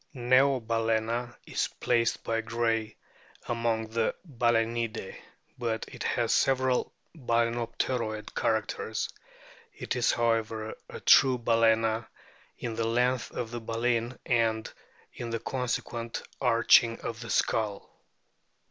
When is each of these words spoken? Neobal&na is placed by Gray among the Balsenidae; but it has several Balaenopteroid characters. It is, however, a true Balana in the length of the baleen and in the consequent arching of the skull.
Neobal&na 0.15 1.35
is 1.45 1.67
placed 1.79 2.23
by 2.23 2.41
Gray 2.41 2.97
among 3.47 3.89
the 3.89 4.15
Balsenidae; 4.27 5.15
but 5.59 5.85
it 5.89 6.01
has 6.01 6.33
several 6.33 6.91
Balaenopteroid 7.15 8.33
characters. 8.33 9.07
It 9.75 9.95
is, 9.95 10.11
however, 10.13 10.73
a 10.89 10.99
true 11.01 11.37
Balana 11.37 12.07
in 12.57 12.73
the 12.73 12.87
length 12.87 13.29
of 13.29 13.51
the 13.51 13.61
baleen 13.61 14.17
and 14.25 14.73
in 15.13 15.29
the 15.29 15.39
consequent 15.39 16.23
arching 16.41 16.99
of 17.01 17.19
the 17.19 17.29
skull. 17.29 17.87